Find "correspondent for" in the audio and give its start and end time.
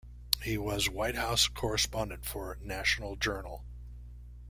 1.47-2.57